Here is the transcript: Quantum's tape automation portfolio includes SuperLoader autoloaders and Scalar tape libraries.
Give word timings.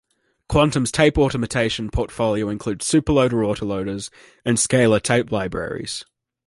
Quantum's 0.49 0.91
tape 0.91 1.15
automation 1.15 1.91
portfolio 1.91 2.49
includes 2.49 2.89
SuperLoader 2.89 3.45
autoloaders 3.45 4.09
and 4.43 4.57
Scalar 4.57 4.99
tape 4.99 5.31
libraries. 5.31 6.03